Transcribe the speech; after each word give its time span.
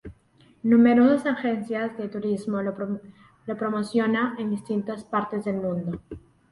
Numerosas 0.63 1.27
agencias 1.27 1.95
de 1.95 2.09
turismo 2.09 2.59
lo 2.63 3.53
promocionan 3.55 4.35
en 4.39 4.49
distintas 4.49 5.03
partes 5.03 5.45
del 5.45 5.57
mundo. 5.57 6.01